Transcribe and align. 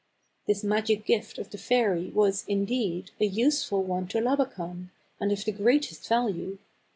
This 0.47 0.63
magic 0.63 1.05
gift 1.05 1.37
of 1.37 1.51
the 1.51 1.59
fairy 1.59 2.09
was, 2.09 2.43
indeed, 2.47 3.11
a 3.19 3.25
useful 3.25 3.83
one 3.83 4.07
to 4.07 4.17
Labakan, 4.19 4.89
and 5.19 5.31
of 5.31 5.45
the 5.45 5.51
greatest 5.51 6.09
value. 6.09 6.57